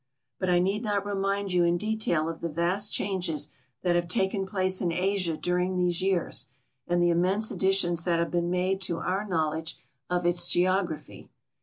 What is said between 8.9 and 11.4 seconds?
our knowledge of its geography.